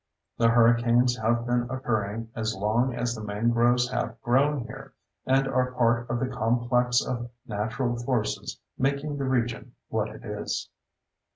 [0.35, 4.95] The hurricanes have been occurring as long as the mangroves have grown here
[5.27, 10.71] and are part of the complex of natural forces making the region what it is.